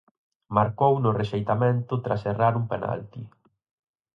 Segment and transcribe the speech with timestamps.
[0.57, 3.21] Marcou no rexeitamento tras errar un penalti.